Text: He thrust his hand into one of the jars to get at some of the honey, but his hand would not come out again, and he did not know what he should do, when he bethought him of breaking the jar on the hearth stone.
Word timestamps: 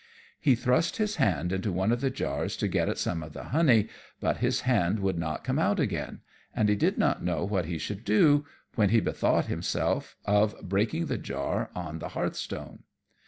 He 0.39 0.55
thrust 0.55 0.97
his 0.97 1.17
hand 1.17 1.53
into 1.53 1.71
one 1.71 1.91
of 1.91 2.01
the 2.01 2.09
jars 2.09 2.57
to 2.57 2.67
get 2.67 2.89
at 2.89 2.97
some 2.97 3.21
of 3.21 3.33
the 3.33 3.43
honey, 3.49 3.87
but 4.19 4.37
his 4.37 4.61
hand 4.61 4.99
would 4.99 5.15
not 5.19 5.43
come 5.43 5.59
out 5.59 5.79
again, 5.79 6.21
and 6.55 6.69
he 6.69 6.75
did 6.75 6.97
not 6.97 7.23
know 7.23 7.45
what 7.45 7.65
he 7.65 7.77
should 7.77 8.03
do, 8.03 8.43
when 8.73 8.89
he 8.89 8.99
bethought 8.99 9.45
him 9.45 9.61
of 10.25 10.55
breaking 10.63 11.05
the 11.05 11.19
jar 11.19 11.69
on 11.75 11.99
the 11.99 12.09
hearth 12.17 12.35
stone. 12.35 12.79